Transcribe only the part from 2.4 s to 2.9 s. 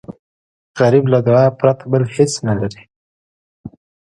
نه لري